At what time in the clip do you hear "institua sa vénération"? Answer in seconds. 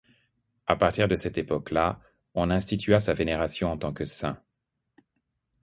2.49-3.71